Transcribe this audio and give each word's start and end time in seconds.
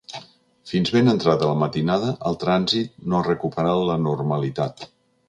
Fins 0.69 0.91
ben 0.93 1.11
entrada 1.11 1.49
la 1.49 1.59
matinada, 1.63 2.09
el 2.29 2.39
trànsit 2.45 2.97
no 3.13 3.21
ha 3.21 3.29
recuperat 3.29 3.83
la 3.91 3.99
normalitat. 4.07 4.89